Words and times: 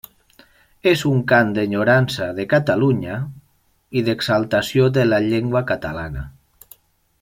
És 0.91 1.03
un 1.09 1.19
cant 1.31 1.51
d'enyorança 1.57 2.31
de 2.39 2.47
Catalunya 2.55 3.19
i 4.01 4.03
d'exaltació 4.09 4.91
de 4.99 5.07
la 5.13 5.25
llengua 5.31 5.67
catalana. 5.75 6.29